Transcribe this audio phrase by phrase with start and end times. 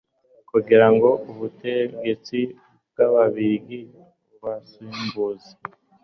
[0.49, 2.37] kugirango ubutegetsi
[2.89, 3.79] bw'ababiligi
[4.27, 5.51] bubasimbuze